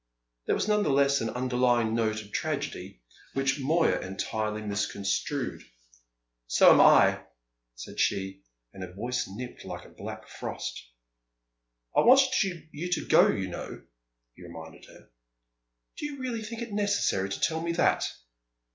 There 0.47 0.55
was 0.55 0.67
none 0.67 0.81
the 0.81 0.89
less 0.89 1.21
an 1.21 1.29
underlying 1.29 1.93
note 1.93 2.23
of 2.23 2.31
tragedy 2.31 3.03
which 3.33 3.59
Moya 3.59 3.99
entirely 4.01 4.63
misconstrued. 4.63 5.61
"So 6.47 6.71
am 6.71 6.81
I," 6.81 7.23
said 7.75 7.99
she; 7.99 8.41
and 8.73 8.81
her 8.81 8.91
voice 8.93 9.27
nipped 9.27 9.63
like 9.63 9.85
a 9.85 9.89
black 9.89 10.27
frost. 10.27 10.81
"I 11.95 11.99
wanted 11.99 12.33
you 12.71 12.91
to 12.93 13.05
go, 13.05 13.27
you 13.27 13.49
know!" 13.49 13.83
he 14.33 14.41
reminded 14.41 14.85
her. 14.85 15.11
"Do 15.99 16.07
you 16.07 16.17
really 16.17 16.41
think 16.41 16.63
it 16.63 16.73
necessary 16.73 17.29
to 17.29 17.39
tell 17.39 17.61
me 17.61 17.71
that?" 17.73 18.11